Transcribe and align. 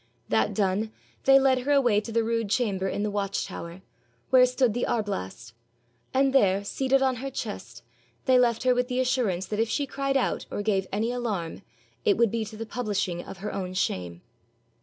That 0.29 0.55
done, 0.55 0.91
they 1.25 1.37
led 1.39 1.59
her 1.59 1.71
away 1.73 2.01
to 2.01 2.11
the 2.11 2.23
rude 2.23 2.49
chamber 2.49 2.87
in 2.87 3.03
the 3.03 3.11
watch 3.11 3.45
tower, 3.45 3.83
where 4.31 4.47
stood 4.47 4.73
the 4.73 4.87
arblast, 4.87 5.53
and 6.11 6.33
there, 6.33 6.63
seated 6.63 7.03
on 7.03 7.17
her 7.17 7.29
chest, 7.29 7.83
they 8.25 8.39
left 8.39 8.63
her 8.63 8.73
with 8.73 8.87
the 8.87 8.99
assurance 8.99 9.45
that 9.45 9.59
if 9.59 9.69
she 9.69 9.85
cried 9.85 10.17
out 10.17 10.47
or 10.49 10.63
gave 10.63 10.87
any 10.91 11.11
alarm, 11.11 11.61
it 12.03 12.17
would 12.17 12.31
be 12.31 12.43
to 12.45 12.57
the 12.57 12.65
publishing 12.65 13.21
of 13.23 13.37
her 13.45 13.53
own 13.53 13.75
shame. 13.75 14.23